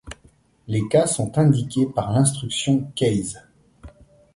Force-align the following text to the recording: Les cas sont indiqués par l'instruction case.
Les 0.65 0.87
cas 0.87 1.05
sont 1.05 1.37
indiqués 1.37 1.85
par 1.85 2.11
l'instruction 2.11 2.91
case. 2.95 3.37